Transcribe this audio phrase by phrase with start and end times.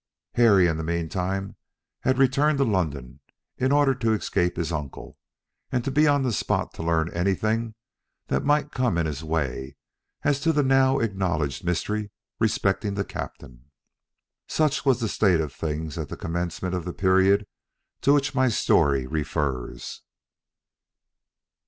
[0.33, 1.55] Harry in the mean time
[1.99, 3.19] had returned to London,
[3.59, 5.15] in order to escape his uncle,
[5.71, 7.75] and to be on the spot to learn anything
[8.25, 9.75] that might come in his way
[10.23, 12.09] as to the now acknowledged mystery
[12.39, 13.69] respecting the captain.
[14.47, 17.45] Such was the state of things at the commencement of the period
[18.01, 20.01] to which my story refers.